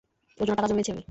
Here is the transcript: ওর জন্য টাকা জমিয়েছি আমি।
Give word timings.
ওর 0.37 0.45
জন্য 0.45 0.57
টাকা 0.57 0.69
জমিয়েছি 0.69 0.91
আমি। 0.91 0.99